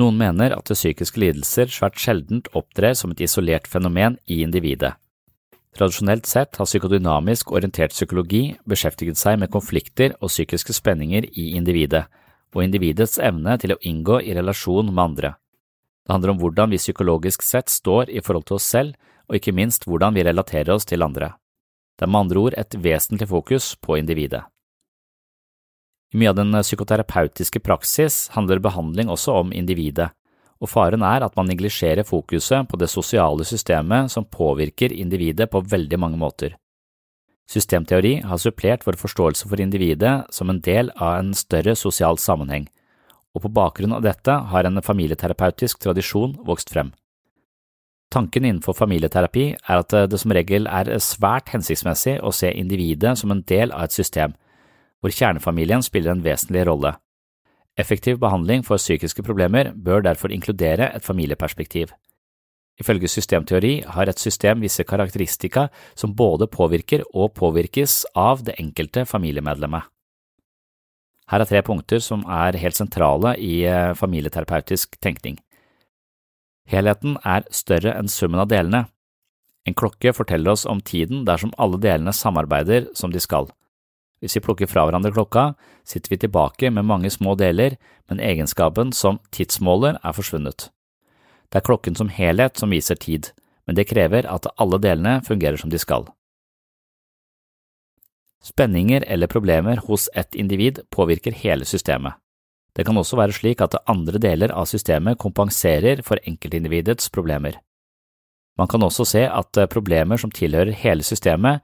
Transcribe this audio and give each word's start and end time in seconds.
Noen 0.00 0.16
mener 0.18 0.50
at 0.56 0.70
psykiske 0.72 1.20
lidelser 1.22 1.70
svært 1.70 2.00
sjeldent 2.02 2.48
opptrer 2.58 2.96
som 2.98 3.12
et 3.14 3.22
isolert 3.22 3.68
fenomen 3.70 4.18
i 4.26 4.40
individet. 4.42 4.96
Tradisjonelt 5.74 6.26
sett 6.26 6.58
har 6.58 6.66
psykodynamisk 6.66 7.50
orientert 7.50 7.94
psykologi 7.94 8.56
beskjeftiget 8.70 9.18
seg 9.18 9.40
med 9.42 9.50
konflikter 9.54 10.14
og 10.20 10.30
psykiske 10.30 10.74
spenninger 10.74 11.26
i 11.30 11.54
individet, 11.58 12.04
og 12.54 12.62
individets 12.62 13.18
evne 13.18 13.56
til 13.58 13.74
å 13.74 13.80
inngå 13.82 14.20
i 14.22 14.34
relasjon 14.38 14.92
med 14.92 15.02
andre. 15.04 15.32
Det 16.06 16.14
handler 16.14 16.34
om 16.34 16.40
hvordan 16.42 16.70
vi 16.70 16.78
psykologisk 16.78 17.42
sett 17.42 17.70
står 17.72 18.10
i 18.10 18.22
forhold 18.22 18.46
til 18.46 18.58
oss 18.58 18.70
selv, 18.70 18.94
og 19.26 19.38
ikke 19.38 19.54
minst 19.56 19.86
hvordan 19.88 20.14
vi 20.14 20.26
relaterer 20.26 20.74
oss 20.74 20.86
til 20.86 21.02
andre. 21.02 21.32
Det 21.98 22.06
er 22.06 22.10
med 22.10 22.26
andre 22.26 22.42
ord 22.42 22.58
et 22.58 22.74
vesentlig 22.78 23.30
fokus 23.30 23.74
på 23.82 23.98
individet. 23.98 24.44
I 26.14 26.18
mye 26.22 26.30
av 26.30 26.36
den 26.38 26.54
psykoterapeutiske 26.54 27.58
praksis 27.58 28.28
handler 28.36 28.60
behandling 28.62 29.08
også 29.10 29.32
om 29.40 29.48
individet, 29.50 30.12
og 30.62 30.70
faren 30.70 31.02
er 31.02 31.24
at 31.26 31.34
man 31.34 31.48
neglisjerer 31.50 32.06
fokuset 32.06 32.68
på 32.70 32.78
det 32.78 32.86
sosiale 32.92 33.42
systemet 33.44 34.12
som 34.12 34.24
påvirker 34.24 34.94
individet 34.94 35.50
på 35.50 35.64
veldig 35.72 35.98
mange 35.98 36.20
måter. 36.20 36.54
Systemteori 37.50 38.20
har 38.24 38.38
supplert 38.38 38.86
vår 38.86 38.96
forståelse 39.00 39.48
for 39.50 39.60
individet 39.60 40.14
som 40.32 40.48
en 40.48 40.62
del 40.62 40.92
av 40.94 41.18
en 41.18 41.34
større 41.34 41.74
sosial 41.76 42.16
sammenheng, 42.22 42.68
og 43.34 43.42
på 43.42 43.50
bakgrunn 43.50 43.96
av 43.98 44.06
dette 44.06 44.38
har 44.54 44.64
en 44.64 44.80
familieterapeutisk 44.86 45.82
tradisjon 45.82 46.38
vokst 46.46 46.70
frem. 46.70 46.94
Tanken 48.14 48.46
innenfor 48.46 48.78
familieterapi 48.78 49.48
er 49.58 49.82
at 49.82 49.90
det 49.90 50.22
som 50.22 50.30
regel 50.30 50.70
er 50.70 50.94
svært 51.02 51.50
hensiktsmessig 51.50 52.20
å 52.22 52.30
se 52.30 52.54
individet 52.54 53.18
som 53.18 53.34
en 53.34 53.42
del 53.50 53.74
av 53.74 53.88
et 53.88 53.98
system, 53.98 54.38
hvor 55.00 55.12
kjernefamilien 55.14 55.82
spiller 55.84 56.14
en 56.14 56.24
vesentlig 56.24 56.66
rolle. 56.68 56.94
Effektiv 57.76 58.20
behandling 58.22 58.62
for 58.62 58.78
psykiske 58.78 59.22
problemer 59.26 59.72
bør 59.74 60.04
derfor 60.06 60.30
inkludere 60.30 60.92
et 60.94 61.04
familieperspektiv. 61.04 61.90
Ifølge 62.78 63.08
systemteori 63.08 63.82
har 63.86 64.10
et 64.10 64.18
system 64.18 64.62
visse 64.62 64.82
karakteristika 64.84 65.68
som 65.94 66.14
både 66.14 66.46
påvirker 66.50 67.04
og 67.14 67.34
påvirkes 67.34 68.04
av 68.14 68.42
det 68.46 68.56
enkelte 68.58 69.04
familiemedlemmet. 69.06 69.82
Her 71.30 71.40
er 71.40 71.48
tre 71.48 71.62
punkter 71.64 72.02
som 72.04 72.24
er 72.28 72.58
helt 72.60 72.76
sentrale 72.76 73.36
i 73.40 73.64
familieterapeutisk 73.96 74.98
tenkning. 75.00 75.38
Helheten 76.68 77.16
er 77.24 77.46
større 77.52 77.94
enn 77.98 78.08
summen 78.08 78.42
av 78.42 78.50
delene. 78.50 78.84
En 79.64 79.76
klokke 79.76 80.12
forteller 80.12 80.52
oss 80.52 80.66
om 80.68 80.82
tiden 80.84 81.24
dersom 81.28 81.54
alle 81.58 81.80
delene 81.80 82.12
samarbeider 82.12 82.90
som 82.96 83.12
de 83.12 83.22
skal. 83.22 83.48
Hvis 84.24 84.38
vi 84.38 84.40
plukker 84.40 84.68
fra 84.70 84.86
hverandre 84.88 85.12
klokka, 85.12 85.50
sitter 85.84 86.14
vi 86.14 86.22
tilbake 86.22 86.70
med 86.72 86.86
mange 86.88 87.10
små 87.12 87.34
deler, 87.36 87.74
men 88.08 88.22
egenskapen 88.24 88.94
som 88.96 89.18
tidsmåler 89.36 89.98
er 90.00 90.16
forsvunnet. 90.16 90.70
Det 91.52 91.60
er 91.60 91.66
klokken 91.66 91.98
som 91.98 92.08
helhet 92.08 92.56
som 92.56 92.72
viser 92.72 92.96
tid, 92.96 93.34
men 93.68 93.76
det 93.76 93.90
krever 93.90 94.24
at 94.24 94.48
alle 94.56 94.80
delene 94.80 95.18
fungerer 95.26 95.60
som 95.60 95.68
de 95.68 95.80
skal. 95.82 96.08
Spenninger 98.44 99.04
eller 99.04 99.28
problemer 99.28 99.84
hos 99.84 100.08
ett 100.16 100.34
individ 100.34 100.80
påvirker 100.88 101.36
hele 101.44 101.68
systemet. 101.68 102.16
Det 102.72 102.88
kan 102.88 102.96
også 102.96 103.20
være 103.20 103.36
slik 103.36 103.60
at 103.60 103.76
andre 103.84 104.18
deler 104.18 104.56
av 104.56 104.64
systemet 104.72 105.20
kompenserer 105.20 106.00
for 106.02 106.16
enkeltindividets 106.24 107.12
problemer. 107.12 107.60
Man 108.56 108.72
kan 108.72 108.82
også 108.82 109.04
se 109.04 109.28
at 109.28 109.66
problemer 109.68 110.16
som 110.16 110.32
tilhører 110.32 110.72
hele 110.80 111.04
systemet, 111.04 111.60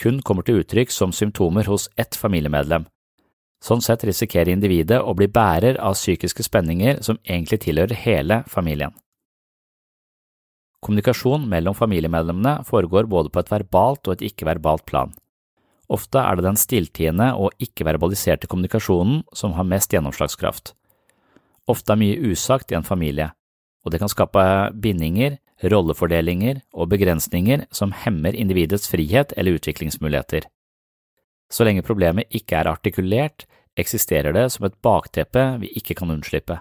kun 0.00 0.22
kommer 0.24 0.46
til 0.46 0.62
uttrykk 0.62 0.92
som 0.94 1.12
symptomer 1.12 1.68
hos 1.68 1.88
ett 2.00 2.16
familiemedlem. 2.16 2.86
Sånn 3.60 3.82
sett 3.84 4.06
risikerer 4.08 4.54
individet 4.54 5.02
å 5.04 5.12
bli 5.16 5.28
bærer 5.28 5.76
av 5.84 5.98
psykiske 5.98 6.46
spenninger 6.46 7.02
som 7.04 7.20
egentlig 7.28 7.60
tilhører 7.66 7.98
hele 8.06 8.40
familien. 8.48 8.94
Kommunikasjon 10.80 11.44
mellom 11.48 11.76
familiemedlemmene 11.76 12.62
foregår 12.64 13.04
både 13.04 13.28
på 13.28 13.42
et 13.42 13.50
verbalt 13.52 14.08
og 14.08 14.14
et 14.14 14.30
ikke-verbalt 14.30 14.86
plan. 14.88 15.12
Ofte 15.92 16.22
er 16.22 16.38
det 16.38 16.46
den 16.46 16.56
stilltiende 16.56 17.32
og 17.36 17.52
ikke-verbaliserte 17.60 18.48
kommunikasjonen 18.48 19.24
som 19.36 19.58
har 19.58 19.68
mest 19.68 19.92
gjennomslagskraft. 19.92 20.72
Ofte 21.68 21.92
er 21.92 22.00
mye 22.00 22.32
usagt 22.32 22.72
i 22.72 22.78
en 22.78 22.86
familie, 22.86 23.28
og 23.84 23.92
det 23.92 24.00
kan 24.00 24.08
skape 24.08 24.42
bindinger, 24.80 25.36
rollefordelinger 25.62 26.62
og 26.72 26.90
begrensninger 26.92 27.66
som 27.74 27.92
hemmer 28.04 28.36
individets 28.36 28.88
frihet 28.90 29.34
eller 29.36 29.58
utviklingsmuligheter. 29.58 30.46
Så 31.50 31.66
lenge 31.66 31.84
problemet 31.84 32.30
ikke 32.30 32.60
er 32.60 32.70
artikulert, 32.70 33.46
eksisterer 33.78 34.34
det 34.34 34.48
som 34.54 34.66
et 34.66 34.76
bakteppe 34.82 35.42
vi 35.62 35.72
ikke 35.78 35.96
kan 35.98 36.12
unnslippe. 36.12 36.60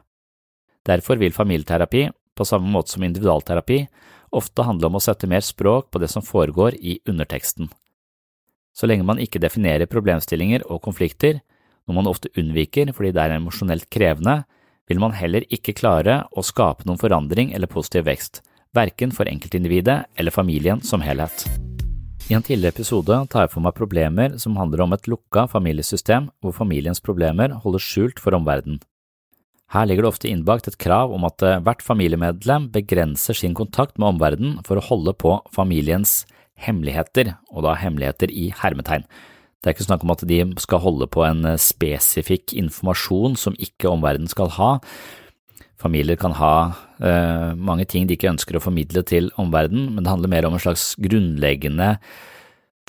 Derfor 0.87 1.19
vil 1.21 1.35
familieterapi, 1.35 2.07
på 2.35 2.47
samme 2.47 2.71
måte 2.71 2.93
som 2.93 3.03
individualterapi, 3.03 3.83
ofte 4.31 4.65
handle 4.65 4.89
om 4.89 4.97
å 4.97 5.03
sette 5.03 5.27
mer 5.29 5.43
språk 5.45 5.89
på 5.91 6.01
det 6.01 6.09
som 6.11 6.25
foregår 6.25 6.77
i 6.79 6.99
underteksten. 7.09 7.69
Så 8.73 8.87
lenge 8.87 9.05
man 9.05 9.19
ikke 9.19 9.41
definerer 9.41 9.89
problemstillinger 9.89 10.63
og 10.69 10.81
konflikter, 10.85 11.41
noe 11.87 11.97
man 11.97 12.09
ofte 12.09 12.31
unnviker 12.37 12.93
fordi 12.93 13.11
det 13.15 13.23
er 13.25 13.35
emosjonelt 13.37 13.89
krevende, 13.91 14.43
vil 14.89 15.01
man 15.01 15.13
heller 15.13 15.45
ikke 15.53 15.75
klare 15.77 16.23
å 16.31 16.45
skape 16.45 16.87
noen 16.87 17.01
forandring 17.01 17.51
eller 17.53 17.69
positiv 17.69 18.07
vekst, 18.07 18.41
verken 18.75 19.13
for 19.15 19.29
enkeltindividet 19.29 20.03
eller 20.15 20.33
familien 20.33 20.81
som 20.85 21.01
helhet. 21.01 21.45
I 22.29 22.35
en 22.37 22.45
tidligere 22.45 22.75
episode 22.75 23.15
tar 23.31 23.47
jeg 23.47 23.53
for 23.55 23.65
meg 23.65 23.77
problemer 23.77 24.35
som 24.37 24.57
handler 24.59 24.83
om 24.85 24.93
et 24.93 25.07
lukka 25.09 25.47
familiesystem 25.49 26.29
hvor 26.43 26.53
familiens 26.53 27.01
problemer 27.01 27.55
holdes 27.63 27.85
skjult 27.85 28.21
for 28.21 28.37
omverdenen. 28.37 28.81
Her 29.73 29.85
ligger 29.85 30.05
det 30.05 30.09
ofte 30.09 30.29
innbakt 30.29 30.67
et 30.69 30.77
krav 30.81 31.13
om 31.13 31.25
at 31.27 31.41
hvert 31.41 31.81
familiemedlem 31.85 32.71
begrenser 32.73 33.37
sin 33.37 33.53
kontakt 33.57 33.97
med 33.97 34.15
omverdenen 34.15 34.61
for 34.65 34.77
å 34.77 34.85
holde 34.85 35.13
på 35.13 35.35
familiens 35.53 36.23
hemmeligheter, 36.59 37.35
og 37.53 37.65
da 37.65 37.75
hemmeligheter 37.77 38.33
i 38.33 38.49
hermetegn. 38.61 39.05
Det 39.59 39.69
er 39.69 39.75
ikke 39.75 39.89
snakk 39.89 40.05
om 40.05 40.13
at 40.13 40.25
de 40.27 40.39
skal 40.61 40.81
holde 40.83 41.09
på 41.11 41.23
en 41.27 41.45
spesifikk 41.59 42.53
informasjon 42.57 43.37
som 43.39 43.57
ikke 43.59 43.91
omverdenen 43.91 44.31
skal 44.31 44.53
ha. 44.55 44.69
Familier 45.79 46.19
kan 46.19 46.35
ha 46.35 46.53
eh, 46.99 47.51
mange 47.55 47.85
ting 47.87 48.07
de 48.07 48.17
ikke 48.17 48.31
ønsker 48.33 48.57
å 48.57 48.63
formidle 48.63 49.03
til 49.07 49.29
omverdenen, 49.39 49.93
men 49.95 50.03
det 50.03 50.11
handler 50.11 50.33
mer 50.33 50.47
om 50.49 50.57
en 50.57 50.63
slags 50.63 50.91
grunnleggende 50.99 51.93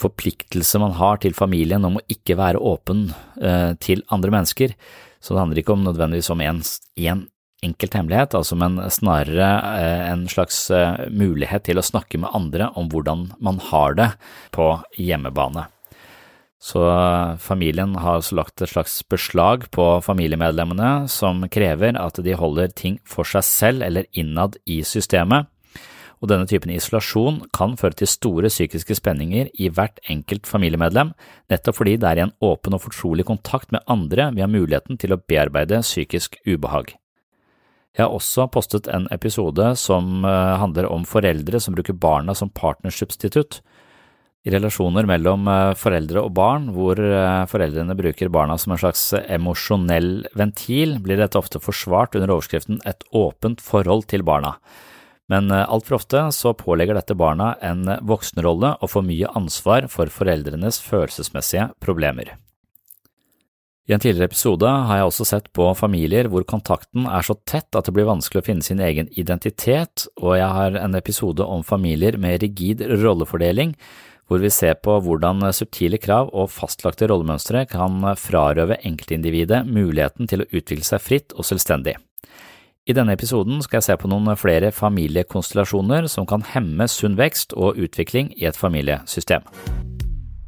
forpliktelse 0.00 0.80
man 0.80 0.96
har 0.98 1.20
til 1.22 1.36
familien 1.36 1.84
om 1.86 1.98
å 1.98 2.06
ikke 2.10 2.38
være 2.40 2.62
åpen 2.62 3.10
eh, 3.42 3.76
til 3.82 4.02
andre 4.14 4.34
mennesker. 4.34 4.74
Så 5.20 5.36
det 5.36 5.42
handler 5.42 5.62
ikke 5.62 5.76
om 5.76 5.84
nødvendigvis 5.84 6.32
om 6.32 6.42
en, 6.44 6.62
en 7.04 7.26
enkelt 7.64 7.96
hemmelighet, 7.96 8.36
altså, 8.38 8.56
men 8.58 8.78
snarere 8.92 9.50
eh, 9.76 10.06
en 10.10 10.24
slags 10.32 10.62
eh, 10.74 11.04
mulighet 11.12 11.68
til 11.68 11.80
å 11.80 11.84
snakke 11.84 12.20
med 12.22 12.32
andre 12.36 12.70
om 12.80 12.88
hvordan 12.92 13.28
man 13.44 13.60
har 13.70 13.98
det 13.98 14.10
på 14.56 14.72
hjemmebane. 14.98 15.68
Så 16.60 16.80
familien 17.40 17.94
har 17.96 18.18
altså 18.18 18.36
lagt 18.36 18.60
et 18.60 18.68
slags 18.68 18.98
beslag 19.08 19.64
på 19.72 19.84
familiemedlemmene 20.04 21.08
som 21.08 21.40
krever 21.48 21.96
at 21.96 22.20
de 22.20 22.36
holder 22.36 22.68
ting 22.76 22.98
for 23.08 23.24
seg 23.24 23.46
selv 23.48 23.86
eller 23.86 24.08
innad 24.12 24.58
i 24.68 24.82
systemet, 24.84 25.48
og 26.20 26.28
denne 26.28 26.44
typen 26.44 26.72
isolasjon 26.74 27.40
kan 27.56 27.78
føre 27.80 27.96
til 27.96 28.10
store 28.12 28.50
psykiske 28.52 28.98
spenninger 28.98 29.48
i 29.56 29.70
hvert 29.72 30.02
enkelt 30.12 30.48
familiemedlem, 30.48 31.14
nettopp 31.48 31.78
fordi 31.80 31.96
det 31.96 32.10
er 32.10 32.20
i 32.20 32.24
en 32.26 32.34
åpen 32.44 32.76
og 32.76 32.84
fortrolig 32.84 33.24
kontakt 33.28 33.72
med 33.72 33.84
andre 33.88 34.28
vi 34.36 34.44
har 34.44 34.52
muligheten 34.52 35.00
til 35.00 35.16
å 35.16 35.20
bearbeide 35.20 35.80
psykisk 35.80 36.36
ubehag. 36.44 36.92
Jeg 37.96 38.04
har 38.04 38.12
også 38.14 38.46
postet 38.52 38.86
en 38.92 39.08
episode 39.10 39.72
som 39.80 40.22
eh, 40.28 40.58
handler 40.60 40.86
om 40.92 41.08
foreldre 41.08 41.58
som 41.58 41.74
bruker 41.74 41.96
barna 41.96 42.36
som 42.38 42.52
partnersubstitutt, 42.54 43.62
i 44.40 44.52
relasjoner 44.54 45.04
mellom 45.08 45.48
eh, 45.52 45.72
foreldre 45.76 46.24
og 46.24 46.32
barn, 46.36 46.70
hvor 46.72 47.00
eh, 47.00 47.46
foreldrene 47.50 47.96
bruker 47.98 48.32
barna 48.32 48.56
som 48.58 48.72
en 48.74 48.80
slags 48.80 49.10
emosjonell 49.20 50.24
ventil, 50.38 50.96
blir 51.04 51.20
dette 51.20 51.38
ofte 51.40 51.60
forsvart 51.60 52.16
under 52.16 52.32
overskriften 52.36 52.80
Et 52.88 53.04
åpent 53.12 53.60
forhold 53.60 54.08
til 54.08 54.24
barna. 54.24 54.56
Men 55.30 55.52
eh, 55.52 55.66
altfor 55.68 56.00
ofte 56.00 56.26
så 56.32 56.54
pålegger 56.56 56.96
dette 56.96 57.18
barna 57.18 57.52
en 57.60 57.84
voksenrolle 58.00 58.78
og 58.80 58.94
for 58.96 59.04
mye 59.04 59.28
ansvar 59.36 59.90
for 59.92 60.08
foreldrenes 60.08 60.80
følelsesmessige 60.88 61.74
problemer. 61.84 62.32
I 63.90 63.94
en 63.96 64.00
tidligere 64.00 64.30
episode 64.30 64.68
har 64.70 65.00
jeg 65.00 65.08
også 65.08 65.24
sett 65.26 65.48
på 65.56 65.64
familier 65.74 66.28
hvor 66.30 66.44
kontakten 66.46 67.08
er 67.10 67.24
så 67.26 67.34
tett 67.48 67.74
at 67.74 67.88
det 67.88 67.92
blir 67.96 68.06
vanskelig 68.06 68.40
å 68.40 68.46
finne 68.46 68.62
sin 68.62 68.80
egen 68.80 69.08
identitet, 69.18 70.06
og 70.20 70.36
jeg 70.38 70.46
har 70.46 70.76
en 70.78 70.94
episode 70.94 71.42
om 71.42 71.64
familier 71.66 72.14
med 72.20 72.38
rigid 72.44 72.84
rollefordeling 72.86 73.74
hvor 74.30 74.38
vi 74.38 74.50
ser 74.54 74.76
på 74.78 74.94
hvordan 75.02 75.42
subtile 75.50 75.98
krav 75.98 76.28
og 76.30 76.52
fastlagte 76.54 77.08
rollemønstre 77.10 77.64
kan 77.66 77.98
frarøve 78.14 78.76
enkeltindividet 78.86 79.64
muligheten 79.66 80.30
til 80.30 80.44
å 80.44 80.48
utvikle 80.52 80.86
seg 80.86 81.02
fritt 81.02 81.34
og 81.34 81.48
selvstendig. 81.48 81.96
I 82.86 82.94
denne 82.94 83.16
episoden 83.18 83.58
skal 83.62 83.80
jeg 83.80 83.88
se 83.88 83.98
på 83.98 84.08
noen 84.10 84.30
flere 84.38 84.70
familiekonstellasjoner 84.70 86.06
som 86.08 86.30
kan 86.30 86.46
hemme 86.46 86.86
sunn 86.88 87.18
vekst 87.18 87.56
og 87.58 87.82
utvikling 87.82 88.30
i 88.38 88.46
et 88.46 88.58
familiesystem. 88.58 89.42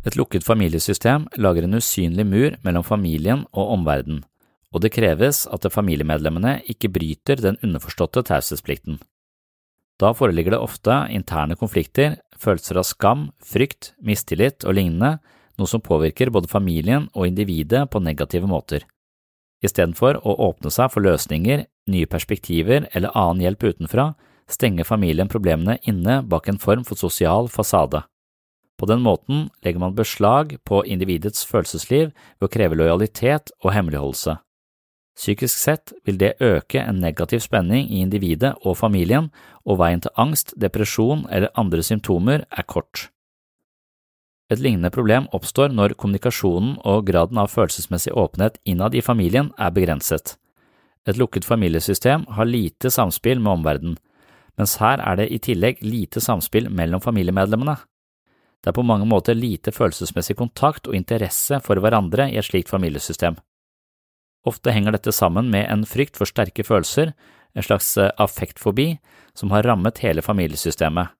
Et 0.06 0.16
lukket 0.18 0.46
familiesystem 0.46 1.26
lager 1.42 1.66
en 1.66 1.78
usynlig 1.78 2.26
mur 2.26 2.56
mellom 2.62 2.86
familien 2.86 3.44
og 3.50 3.76
omverdenen, 3.76 4.22
og 4.70 4.86
det 4.86 4.94
kreves 4.94 5.44
at 5.50 5.66
familiemedlemmene 5.74 6.60
ikke 6.70 6.90
bryter 6.94 7.42
den 7.42 7.58
underforståtte 7.62 8.22
taushetsplikten. 8.30 9.02
Da 10.02 10.10
foreligger 10.16 10.56
det 10.56 10.62
ofte 10.64 10.96
interne 11.14 11.54
konflikter, 11.58 12.16
følelser 12.42 12.80
av 12.80 12.88
skam, 12.88 13.28
frykt, 13.38 13.92
mistillit 14.02 14.66
og 14.66 14.76
lignende, 14.78 15.16
noe 15.58 15.70
som 15.70 15.82
påvirker 15.84 16.32
både 16.34 16.50
familien 16.50 17.08
og 17.14 17.28
individet 17.28 17.86
på 17.92 18.02
negative 18.02 18.48
måter. 18.50 18.86
Istedenfor 19.62 20.18
å 20.26 20.34
åpne 20.48 20.72
seg 20.74 20.90
for 20.90 21.04
løsninger, 21.06 21.66
nye 21.92 22.10
perspektiver 22.10 22.88
eller 22.92 23.14
annen 23.14 23.44
hjelp 23.44 23.68
utenfra, 23.70 24.12
stenger 24.50 24.86
familien 24.86 25.30
problemene 25.30 25.78
inne 25.88 26.20
bak 26.26 26.48
en 26.50 26.58
form 26.60 26.82
for 26.86 26.98
sosial 26.98 27.48
fasade. 27.48 28.02
På 28.78 28.88
den 28.90 29.04
måten 29.04 29.46
legger 29.62 29.78
man 29.78 29.94
beslag 29.94 30.56
på 30.66 30.82
individets 30.82 31.44
følelsesliv 31.46 32.10
ved 32.10 32.48
å 32.48 32.50
kreve 32.50 32.78
lojalitet 32.80 33.52
og 33.62 33.70
hemmeligholdelse. 33.76 34.40
Psykisk 35.16 35.58
sett 35.58 35.92
vil 36.06 36.16
det 36.18 36.38
øke 36.40 36.80
en 36.80 37.00
negativ 37.00 37.42
spenning 37.44 37.90
i 37.90 38.00
individet 38.00 38.54
og 38.64 38.78
familien, 38.80 39.30
og 39.64 39.78
veien 39.78 40.00
til 40.00 40.14
angst, 40.16 40.54
depresjon 40.56 41.26
eller 41.30 41.52
andre 41.58 41.82
symptomer 41.84 42.46
er 42.50 42.64
kort. 42.66 43.10
Et 44.52 44.60
lignende 44.60 44.90
problem 44.92 45.28
oppstår 45.32 45.72
når 45.72 45.94
kommunikasjonen 46.00 46.78
og 46.84 47.06
graden 47.08 47.38
av 47.40 47.52
følelsesmessig 47.52 48.12
åpenhet 48.12 48.58
innad 48.68 48.94
i 48.94 49.04
familien 49.04 49.52
er 49.58 49.72
begrenset. 49.72 50.36
Et 51.08 51.16
lukket 51.18 51.46
familiesystem 51.46 52.26
har 52.36 52.48
lite 52.48 52.90
samspill 52.92 53.40
med 53.40 53.58
omverdenen, 53.58 53.96
mens 54.60 54.76
her 54.82 55.00
er 55.00 55.16
det 55.16 55.30
i 55.32 55.40
tillegg 55.40 55.80
lite 55.84 56.20
samspill 56.20 56.68
mellom 56.70 57.00
familiemedlemmene. 57.00 57.78
Det 58.62 58.70
er 58.70 58.76
på 58.76 58.84
mange 58.86 59.08
måter 59.08 59.34
lite 59.34 59.72
følelsesmessig 59.74 60.36
kontakt 60.38 60.86
og 60.86 60.94
interesse 60.94 61.58
for 61.64 61.80
hverandre 61.82 62.28
i 62.30 62.36
et 62.38 62.46
slikt 62.46 62.70
familiesystem. 62.70 63.40
Ofte 64.48 64.74
henger 64.74 64.96
dette 64.96 65.14
sammen 65.14 65.50
med 65.52 65.68
en 65.70 65.84
frykt 65.86 66.18
for 66.18 66.26
sterke 66.26 66.64
følelser, 66.66 67.12
en 67.54 67.66
slags 67.66 67.94
eh, 68.00 68.10
affektfobi, 68.18 68.96
som 69.38 69.52
har 69.54 69.66
rammet 69.68 70.02
hele 70.02 70.24
familiesystemet. 70.24 71.14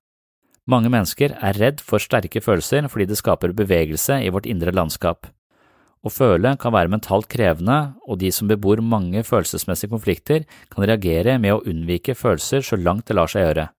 Mange 0.69 0.89
mennesker 0.91 1.35
er 1.43 1.57
redd 1.59 1.81
for 1.83 1.99
sterke 1.99 2.39
følelser 2.43 2.87
fordi 2.91 3.07
det 3.09 3.19
skaper 3.19 3.55
bevegelse 3.55 4.21
i 4.23 4.31
vårt 4.31 4.47
indre 4.47 4.71
landskap. 4.75 5.27
Å 6.03 6.11
føle 6.11 6.53
kan 6.59 6.73
være 6.75 6.91
mentalt 6.91 7.29
krevende, 7.31 7.95
og 8.03 8.19
de 8.19 8.31
som 8.35 8.49
bebor 8.49 8.81
mange 8.83 9.23
følelsesmessige 9.23 9.91
konflikter, 9.91 10.43
kan 10.71 10.83
reagere 10.83 11.37
med 11.39 11.55
å 11.55 11.63
unnvike 11.63 12.15
følelser 12.19 12.63
så 12.63 12.79
langt 12.79 13.07
det 13.07 13.15
lar 13.15 13.31
seg 13.31 13.45
gjøre. 13.45 13.69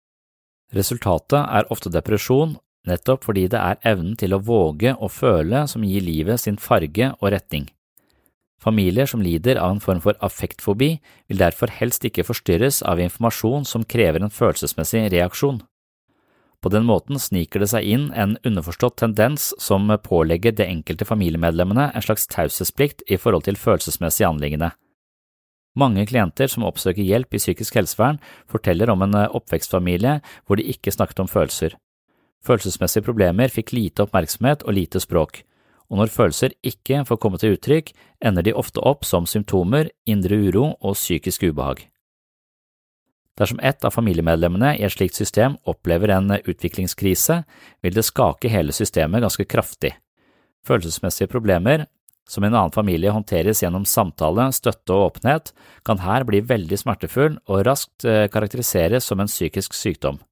Resultatet 0.75 1.41
er 1.45 1.69
ofte 1.73 1.93
depresjon, 1.93 2.57
nettopp 2.89 3.29
fordi 3.29 3.45
det 3.53 3.61
er 3.61 3.81
evnen 3.93 4.17
til 4.21 4.33
å 4.37 4.41
våge 4.41 4.97
å 4.97 5.13
føle 5.13 5.67
som 5.69 5.85
gir 5.85 6.05
livet 6.05 6.41
sin 6.41 6.57
farge 6.61 7.13
og 7.21 7.29
retning. 7.37 7.69
Familier 8.65 9.07
som 9.07 9.21
lider 9.21 9.59
av 9.61 9.75
en 9.75 9.81
form 9.81 10.01
for 10.01 10.17
affektfobi, 10.25 10.95
vil 11.29 11.41
derfor 11.41 11.69
helst 11.69 12.05
ikke 12.09 12.25
forstyrres 12.25 12.81
av 12.89 13.03
informasjon 13.03 13.67
som 13.69 13.85
krever 13.85 14.25
en 14.25 14.33
følelsesmessig 14.33 15.11
reaksjon. 15.13 15.61
På 16.65 16.73
den 16.73 16.87
måten 16.89 17.21
sniker 17.21 17.61
det 17.61 17.69
seg 17.75 17.85
inn 17.85 18.07
en 18.17 18.39
underforstått 18.41 18.97
tendens 19.03 19.51
som 19.61 19.93
pålegger 20.01 20.57
det 20.57 20.65
enkelte 20.65 21.05
familiemedlemmene 21.05 21.91
en 21.93 22.07
slags 22.07 22.25
taushetsplikt 22.33 23.05
i 23.05 23.21
forhold 23.21 23.45
til 23.45 23.61
følelsesmessige 23.61 24.31
anliggende. 24.33 24.73
Mange 25.77 26.07
klienter 26.09 26.49
som 26.49 26.65
oppsøker 26.65 27.05
hjelp 27.05 27.35
i 27.37 27.43
psykisk 27.43 27.77
helsevern, 27.77 28.21
forteller 28.49 28.89
om 28.89 29.05
en 29.05 29.27
oppvekstfamilie 29.27 30.21
hvor 30.47 30.57
de 30.57 30.71
ikke 30.73 30.95
snakket 30.95 31.21
om 31.21 31.29
følelser. 31.29 31.77
Følelsesmessige 32.47 33.05
problemer 33.05 33.53
fikk 33.53 33.75
lite 33.77 34.07
oppmerksomhet 34.07 34.65
og 34.65 34.79
lite 34.79 35.03
språk 35.05 35.43
og 35.91 36.01
når 36.01 36.13
følelser 36.13 36.55
ikke 36.65 37.03
får 37.09 37.21
komme 37.21 37.41
til 37.41 37.57
uttrykk, 37.57 37.91
ender 38.25 38.47
de 38.47 38.55
ofte 38.57 38.81
opp 38.81 39.05
som 39.05 39.27
symptomer, 39.29 39.91
indre 40.07 40.39
uro 40.49 40.71
og 40.81 40.97
psykisk 40.97 41.45
ubehag. 41.51 41.87
Dersom 43.39 43.59
ett 43.63 43.85
av 43.85 43.91
familiemedlemmene 43.91 44.77
i 44.79 44.85
et 44.87 44.95
slikt 44.95 45.19
system 45.19 45.57
opplever 45.67 46.13
en 46.15 46.37
utviklingskrise, 46.39 47.41
vil 47.83 47.97
det 47.97 48.07
skake 48.07 48.51
hele 48.53 48.73
systemet 48.73 49.25
ganske 49.25 49.47
kraftig. 49.51 49.97
Følelsesmessige 50.65 51.29
problemer, 51.33 51.87
som 52.31 52.45
i 52.45 52.49
en 52.49 52.55
annen 52.55 52.73
familie 52.73 53.13
håndteres 53.13 53.61
gjennom 53.63 53.85
samtale, 53.85 54.47
støtte 54.55 54.95
og 54.95 55.11
åpenhet, 55.11 55.51
kan 55.85 56.01
her 56.01 56.25
bli 56.25 56.41
veldig 56.47 56.79
smertefull 56.81 57.37
og 57.51 57.67
raskt 57.67 58.07
eh, 58.09 58.29
karakteriseres 58.33 59.05
som 59.11 59.21
en 59.21 59.29
psykisk 59.29 59.75
sykdom. 59.77 60.23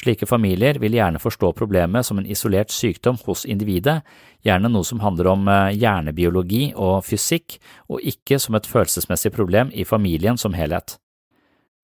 Slike 0.00 0.24
familier 0.26 0.78
vil 0.80 0.94
gjerne 0.96 1.20
forstå 1.20 1.50
problemet 1.58 2.06
som 2.06 2.18
en 2.18 2.28
isolert 2.28 2.72
sykdom 2.72 3.18
hos 3.26 3.44
individet, 3.44 4.00
gjerne 4.46 4.70
noe 4.72 4.86
som 4.86 5.02
handler 5.04 5.28
om 5.34 5.50
eh, 5.50 5.74
hjernebiologi 5.76 6.70
og 6.72 7.04
fysikk, 7.04 7.58
og 7.92 8.00
ikke 8.08 8.38
som 8.40 8.56
et 8.56 8.68
følelsesmessig 8.70 9.34
problem 9.34 9.72
i 9.76 9.84
familien 9.84 10.40
som 10.40 10.56
helhet. 10.56 10.96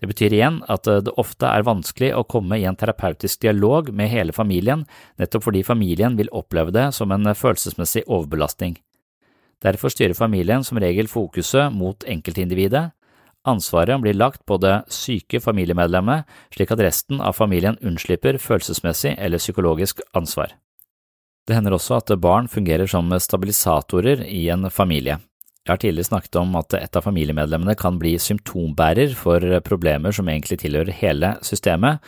Det 0.00 0.08
betyr 0.08 0.32
igjen 0.32 0.62
at 0.72 0.88
eh, 0.88 1.02
det 1.04 1.12
ofte 1.20 1.50
er 1.50 1.68
vanskelig 1.68 2.14
å 2.16 2.24
komme 2.24 2.56
i 2.56 2.64
en 2.68 2.80
terapeutisk 2.80 3.44
dialog 3.44 3.92
med 3.92 4.08
hele 4.08 4.32
familien, 4.32 4.86
nettopp 5.20 5.50
fordi 5.50 5.66
familien 5.66 6.16
vil 6.16 6.32
oppleve 6.32 6.72
det 6.72 6.88
som 6.96 7.12
en 7.12 7.28
eh, 7.28 7.36
følelsesmessig 7.36 8.06
overbelastning. 8.06 8.78
Derfor 9.64 9.92
styrer 9.92 10.16
familien 10.16 10.64
som 10.64 10.80
regel 10.80 11.08
fokuset 11.08 11.68
mot 11.72 12.04
enkeltindividet, 12.08 12.95
Ansvaret 13.46 14.02
blir 14.02 14.16
lagt 14.18 14.42
på 14.46 14.58
det 14.58 14.80
syke 14.90 15.38
familiemedlemmet, 15.42 16.26
slik 16.54 16.72
at 16.74 16.82
resten 16.82 17.20
av 17.22 17.36
familien 17.38 17.78
unnslipper 17.78 18.40
følelsesmessig 18.42 19.14
eller 19.22 19.42
psykologisk 19.42 20.02
ansvar. 20.18 20.56
Det 21.46 21.54
hender 21.54 21.76
også 21.76 22.00
at 22.00 22.10
barn 22.18 22.50
fungerer 22.50 22.90
som 22.90 23.12
stabilisatorer 23.22 24.24
i 24.26 24.48
en 24.50 24.66
familie. 24.70 25.20
Jeg 25.66 25.72
har 25.72 25.82
tidligere 25.82 26.10
snakket 26.10 26.38
om 26.40 26.56
at 26.58 26.74
et 26.78 26.98
av 26.98 27.06
familiemedlemmene 27.06 27.74
kan 27.78 28.00
bli 28.02 28.16
symptombærer 28.22 29.14
for 29.18 29.42
problemer 29.66 30.14
som 30.14 30.26
egentlig 30.30 30.60
tilhører 30.62 30.94
hele 30.94 31.32
systemet, 31.46 32.02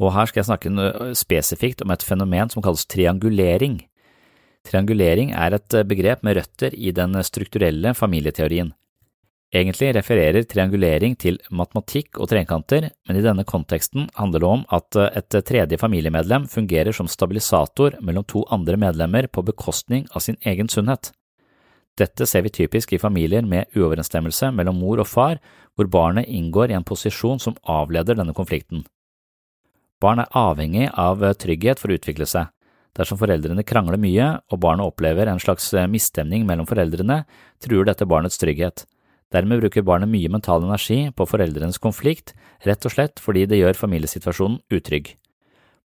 og 0.00 0.12
her 0.12 0.28
skal 0.28 0.42
jeg 0.42 0.48
snakke 0.50 1.16
spesifikt 1.16 1.84
om 1.84 1.92
et 1.92 2.04
fenomen 2.04 2.52
som 2.52 2.64
kalles 2.64 2.84
triangulering. 2.88 3.80
Triangulering 4.68 5.32
er 5.32 5.56
et 5.56 5.76
begrep 5.88 6.24
med 6.24 6.36
røtter 6.40 6.76
i 6.76 6.92
den 6.96 7.16
strukturelle 7.24 7.92
familieteorien. 7.96 8.72
Egentlig 9.52 9.90
refererer 9.92 10.46
triangulering 10.48 11.12
til 11.20 11.36
matematikk 11.52 12.16
og 12.16 12.30
trekanter, 12.30 12.86
men 13.04 13.18
i 13.18 13.24
denne 13.24 13.44
konteksten 13.44 14.06
handler 14.16 14.40
det 14.40 14.48
om 14.48 14.62
at 14.72 14.96
eh, 14.96 15.10
et 15.20 15.36
tredje 15.44 15.76
familiemedlem 15.76 16.46
fungerer 16.48 16.96
som 16.96 17.10
stabilisator 17.10 17.98
mellom 18.00 18.24
to 18.24 18.46
andre 18.48 18.78
medlemmer 18.80 19.28
på 19.28 19.44
bekostning 19.44 20.06
av 20.16 20.24
sin 20.24 20.38
egen 20.48 20.72
sunnhet. 20.72 21.10
Dette 22.00 22.24
ser 22.24 22.46
vi 22.46 22.54
typisk 22.56 22.94
i 22.96 23.00
familier 23.02 23.44
med 23.44 23.68
uoverensstemmelse 23.76 24.48
mellom 24.56 24.78
mor 24.80 25.02
og 25.04 25.10
far, 25.10 25.36
hvor 25.76 25.90
barnet 25.92 26.32
inngår 26.32 26.72
i 26.72 26.78
en 26.78 26.88
posisjon 26.88 27.42
som 27.42 27.58
avleder 27.68 28.16
denne 28.16 28.32
konflikten. 28.32 28.86
Barn 30.00 30.24
er 30.24 30.32
avhengig 30.32 30.88
av 30.96 31.20
trygghet 31.36 31.78
for 31.78 31.92
å 31.92 32.00
utvikle 32.00 32.24
seg. 32.26 32.48
Dersom 32.96 33.20
foreldrene 33.20 33.64
krangler 33.68 34.00
mye 34.00 34.32
og 34.48 34.60
barnet 34.64 34.88
opplever 34.88 35.28
en 35.28 35.40
slags 35.40 35.68
eh, 35.76 35.88
misstemning 35.88 36.48
mellom 36.48 36.68
foreldrene, 36.68 37.22
truer 37.60 37.84
dette 37.88 38.08
barnets 38.08 38.40
trygghet. 38.40 38.86
Dermed 39.32 39.62
bruker 39.62 39.84
barnet 39.86 40.10
mye 40.12 40.28
mental 40.28 40.64
energi 40.66 41.06
på 41.16 41.26
foreldrenes 41.28 41.80
konflikt, 41.80 42.34
rett 42.66 42.84
og 42.84 42.92
slett 42.92 43.22
fordi 43.22 43.46
det 43.48 43.62
gjør 43.62 43.78
familiesituasjonen 43.80 44.60
utrygg. 44.76 45.14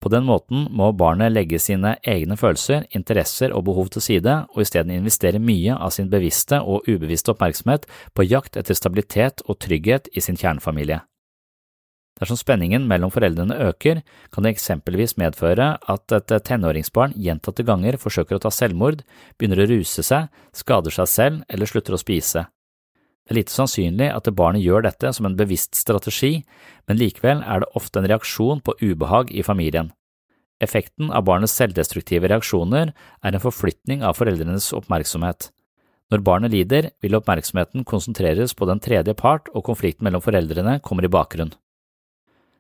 På 0.02 0.10
den 0.12 0.26
måten 0.28 0.66
må 0.76 0.90
barnet 0.92 1.32
legge 1.32 1.58
sine 1.62 1.94
egne 2.04 2.36
følelser, 2.36 2.84
interesser 2.94 3.54
og 3.56 3.64
behov 3.70 3.88
til 3.94 4.04
side, 4.04 4.34
og 4.52 4.62
isteden 4.62 4.92
investere 4.92 5.40
mye 5.40 5.74
av 5.78 5.94
sin 5.94 6.10
bevisste 6.12 6.60
og 6.60 6.84
ubevisste 6.90 7.32
oppmerksomhet 7.32 7.86
på 8.14 8.26
jakt 8.28 8.58
etter 8.60 8.76
stabilitet 8.76 9.40
og 9.46 9.58
trygghet 9.64 10.10
i 10.12 10.20
sin 10.20 10.36
kjernefamilie. 10.36 11.00
Dersom 12.16 12.38
spenningen 12.40 12.86
mellom 12.88 13.10
foreldrene 13.12 13.58
øker, 13.68 14.00
kan 14.32 14.44
det 14.44 14.54
eksempelvis 14.54 15.18
medføre 15.20 15.74
at 15.76 16.12
et 16.16 16.32
tenåringsbarn 16.48 17.12
gjentatte 17.20 17.64
ganger 17.64 17.98
forsøker 18.00 18.38
å 18.38 18.44
ta 18.46 18.52
selvmord, 18.52 19.02
begynner 19.36 19.64
å 19.64 19.68
ruse 19.74 20.04
seg, 20.04 20.30
skader 20.56 20.96
seg 20.96 21.10
selv 21.12 21.42
eller 21.48 21.68
slutter 21.68 21.96
å 21.96 22.00
spise. 22.00 22.46
Det 23.26 23.34
er 23.34 23.40
lite 23.40 23.54
sannsynlig 23.56 24.06
at 24.14 24.28
barnet 24.38 24.62
gjør 24.62 24.84
dette 24.86 25.10
som 25.16 25.26
en 25.26 25.34
bevisst 25.34 25.74
strategi, 25.74 26.44
men 26.86 27.00
likevel 27.00 27.42
er 27.42 27.64
det 27.64 27.72
ofte 27.74 27.98
en 27.98 28.06
reaksjon 28.06 28.62
på 28.62 28.76
ubehag 28.78 29.32
i 29.34 29.42
familien. 29.42 29.90
Effekten 30.62 31.10
av 31.10 31.26
barnets 31.26 31.56
selvdestruktive 31.58 32.30
reaksjoner 32.30 32.94
er 32.94 33.34
en 33.34 33.42
forflytning 33.42 34.06
av 34.06 34.14
foreldrenes 34.16 34.70
oppmerksomhet. 34.78 35.50
Når 36.14 36.22
barnet 36.22 36.54
lider, 36.54 36.92
vil 37.02 37.18
oppmerksomheten 37.18 37.82
konsentreres 37.84 38.54
på 38.54 38.70
den 38.70 38.78
tredje 38.80 39.12
part, 39.18 39.50
og 39.52 39.66
konflikten 39.66 40.06
mellom 40.06 40.22
foreldrene 40.22 40.78
kommer 40.86 41.04
i 41.04 41.10
bakgrunn. 41.10 41.50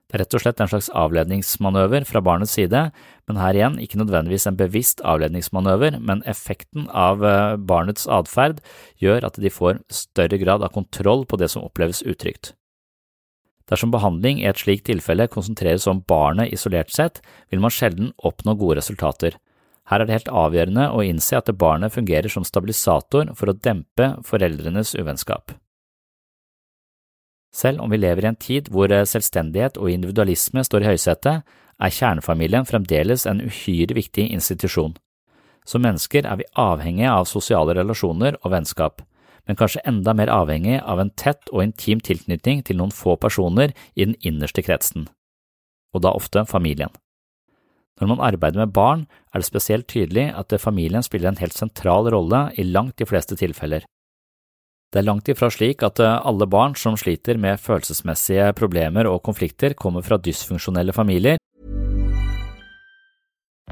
Det 0.06 0.14
er 0.14 0.22
rett 0.22 0.34
og 0.38 0.42
slett 0.44 0.60
en 0.62 0.70
slags 0.70 0.88
avledningsmanøver 0.94 2.04
fra 2.06 2.20
barnets 2.22 2.52
side, 2.54 2.82
men 3.26 3.40
her 3.42 3.56
igjen 3.58 3.80
ikke 3.82 3.98
nødvendigvis 3.98 4.46
en 4.46 4.58
bevisst 4.58 5.02
avledningsmanøver, 5.02 5.98
men 5.98 6.22
effekten 6.30 6.86
av 6.94 7.24
eh, 7.26 7.56
barnets 7.58 8.06
atferd 8.06 8.60
gjør 9.02 9.26
at 9.26 9.40
de 9.42 9.50
får 9.50 9.82
større 9.90 10.38
grad 10.38 10.62
av 10.62 10.70
kontroll 10.76 11.26
på 11.26 11.40
det 11.42 11.50
som 11.50 11.66
oppleves 11.66 12.04
utrygt. 12.06 12.52
Dersom 13.66 13.90
behandling 13.90 14.38
i 14.38 14.46
et 14.46 14.62
slikt 14.62 14.86
tilfelle 14.86 15.26
konsentreres 15.26 15.88
om 15.90 16.04
barnet 16.06 16.54
isolert 16.54 16.94
sett, 16.94 17.18
vil 17.50 17.64
man 17.64 17.74
sjelden 17.74 18.14
oppnå 18.22 18.54
gode 18.54 18.78
resultater. 18.78 19.34
Her 19.90 20.02
er 20.02 20.06
det 20.06 20.20
helt 20.20 20.34
avgjørende 20.46 20.88
å 20.94 21.02
innse 21.02 21.38
at 21.38 21.50
barnet 21.58 21.94
fungerer 21.94 22.30
som 22.30 22.46
stabilisator 22.46 23.34
for 23.34 23.50
å 23.50 23.58
dempe 23.58 24.12
foreldrenes 24.26 24.94
uvennskap. 24.94 25.50
Selv 27.56 27.80
om 27.80 27.90
vi 27.90 27.96
lever 27.96 28.26
i 28.26 28.28
en 28.28 28.36
tid 28.36 28.68
hvor 28.72 28.92
eh, 28.92 29.06
selvstendighet 29.08 29.78
og 29.80 29.88
individualisme 29.88 30.64
står 30.66 30.84
i 30.84 30.90
høysetet, 30.90 31.44
er 31.76 31.92
kjernefamilien 31.92 32.68
fremdeles 32.68 33.24
en 33.28 33.40
uhyre 33.44 33.96
viktig 33.96 34.28
institusjon. 34.32 34.96
Som 35.66 35.84
mennesker 35.86 36.28
er 36.28 36.40
vi 36.40 36.48
avhengige 36.60 37.12
av 37.12 37.28
sosiale 37.28 37.74
relasjoner 37.76 38.36
og 38.42 38.52
vennskap, 38.52 39.00
men 39.46 39.58
kanskje 39.58 39.84
enda 39.88 40.14
mer 40.16 40.30
avhengig 40.32 40.78
av 40.82 41.00
en 41.00 41.12
tett 41.16 41.48
og 41.52 41.64
intim 41.64 42.02
tilknytning 42.02 42.62
til 42.66 42.80
noen 42.80 42.94
få 42.94 43.16
personer 43.20 43.72
i 43.94 44.04
den 44.04 44.16
innerste 44.20 44.64
kretsen, 44.66 45.08
og 45.94 46.04
da 46.04 46.12
ofte 46.12 46.44
familien. 46.50 46.92
Når 47.96 48.10
man 48.12 48.24
arbeider 48.28 48.60
med 48.60 48.74
barn, 48.76 49.06
er 49.32 49.40
det 49.40 49.48
spesielt 49.48 49.88
tydelig 49.88 50.28
at 50.36 50.52
familien 50.60 51.04
spiller 51.04 51.32
en 51.32 51.40
helt 51.40 51.56
sentral 51.56 52.10
rolle 52.12 52.50
i 52.60 52.66
langt 52.66 52.98
de 53.00 53.08
fleste 53.08 53.38
tilfeller. 53.40 53.86
Det 54.96 55.02
er 55.02 55.10
langt 55.10 55.28
ifra 55.28 55.50
slik 55.52 55.82
at 55.84 56.00
eh, 56.00 56.22
alle 56.24 56.46
barn 56.48 56.72
som 56.72 56.94
sliter 56.96 57.36
med 57.36 57.60
følelsesmessige 57.60 58.46
problemer 58.56 59.04
og 59.04 59.18
konflikter, 59.28 59.74
kommer 59.76 60.00
fra 60.00 60.16
dysfunksjonelle 60.16 60.94
familier. 60.96 61.36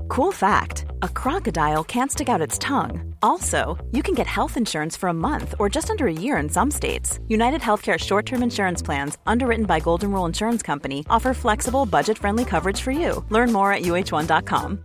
Cool 0.08 0.32
fact 0.32 0.84
a 1.00 1.08
crocodile 1.08 1.82
can't 1.82 2.12
stick 2.12 2.28
out 2.28 2.42
its 2.46 2.58
tongue. 2.58 3.14
Also, 3.22 3.78
you 3.90 4.02
can 4.02 4.14
get 4.14 4.26
health 4.26 4.58
insurance 4.58 4.98
for 4.98 5.08
a 5.08 5.14
month 5.14 5.54
or 5.58 5.70
just 5.70 5.88
under 5.88 6.06
a 6.06 6.12
year 6.12 6.36
in 6.36 6.50
some 6.50 6.70
states. 6.70 7.18
United 7.28 7.62
Healthcare 7.62 7.98
short 7.98 8.26
term 8.26 8.42
insurance 8.42 8.82
plans, 8.82 9.16
underwritten 9.26 9.64
by 9.64 9.80
Golden 9.80 10.12
Rule 10.12 10.26
Insurance 10.26 10.62
Company, 10.62 11.06
offer 11.08 11.32
flexible, 11.32 11.86
budget 11.86 12.18
friendly 12.18 12.44
coverage 12.44 12.82
for 12.82 12.92
you. 12.92 13.24
Learn 13.30 13.50
more 13.50 13.72
at 13.72 13.82
uh1.com. 13.82 14.84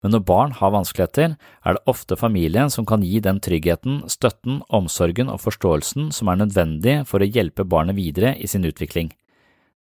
Men 0.00 0.14
når 0.14 0.22
barn 0.24 0.52
har 0.56 0.72
vanskeligheter, 0.72 1.34
er 1.36 1.76
det 1.76 1.90
ofte 1.90 2.16
familien 2.16 2.70
som 2.72 2.86
kan 2.88 3.02
gi 3.04 3.20
den 3.20 3.40
tryggheten, 3.44 4.02
støtten, 4.08 4.62
omsorgen 4.72 5.28
og 5.28 5.42
forståelsen 5.44 6.08
som 6.16 6.30
er 6.32 6.40
nødvendig 6.40 6.94
for 7.08 7.20
å 7.20 7.28
hjelpe 7.28 7.68
barnet 7.68 7.98
videre 7.98 8.32
i 8.40 8.48
sin 8.48 8.64
utvikling. 8.64 9.10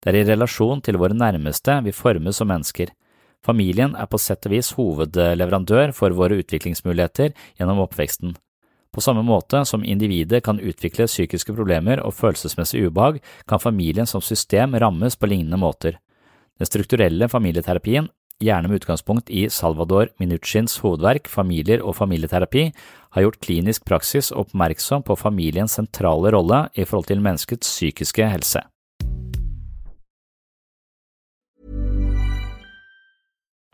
Det 0.03 0.11
er 0.11 0.19
i 0.19 0.27
relasjon 0.27 0.83
til 0.83 0.99
våre 0.99 1.15
nærmeste 1.15 1.79
vi 1.85 1.95
formes 1.95 2.39
som 2.39 2.51
mennesker. 2.51 2.91
Familien 3.45 3.95
er 3.95 4.07
på 4.11 4.19
sett 4.19 4.43
og 4.47 4.51
vis 4.51 4.73
hovedleverandør 4.75 5.95
for 5.95 6.15
våre 6.15 6.41
utviklingsmuligheter 6.43 7.31
gjennom 7.59 7.79
oppveksten. 7.85 8.35
På 8.91 9.03
samme 9.05 9.21
måte 9.23 9.61
som 9.69 9.85
individet 9.85 10.41
kan 10.43 10.59
utvikle 10.59 11.07
psykiske 11.07 11.53
problemer 11.55 12.01
og 12.03 12.15
følelsesmessig 12.17 12.87
ubehag, 12.89 13.19
kan 13.47 13.61
familien 13.61 14.09
som 14.09 14.23
system 14.23 14.75
rammes 14.75 15.15
på 15.15 15.29
lignende 15.29 15.59
måter. 15.61 15.99
Den 16.59 16.67
strukturelle 16.67 17.29
familieterapien 17.31 18.09
gjerne 18.39 18.69
med 18.71 18.79
utgangspunkt 18.79 19.29
i 19.29 19.47
Salvador 19.51 20.09
Minuccins 20.21 20.77
hovedverk 20.83 21.27
Familier 21.27 21.83
og 21.83 21.97
familieterapi, 21.99 22.69
har 23.15 23.25
gjort 23.25 23.39
klinisk 23.43 23.85
praksis 23.89 24.31
oppmerksom 24.31 25.03
på 25.03 25.17
familiens 25.19 25.75
sentrale 25.79 26.31
rolle 26.35 26.67
i 26.75 26.85
forhold 26.85 27.09
til 27.09 27.23
menneskets 27.23 27.67
psykiske 27.67 28.29
helse. 28.31 28.63